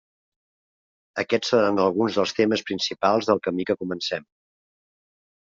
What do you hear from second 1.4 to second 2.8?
seran alguns dels temes